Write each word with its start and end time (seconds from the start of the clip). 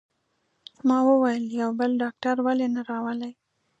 ما 0.87 0.97
وویل: 1.09 1.43
یو 1.61 1.69
بل 1.79 1.91
ډاکټر 2.03 2.35
ولې 2.45 2.67
نه 2.75 2.81
راولئ؟ 2.89 3.33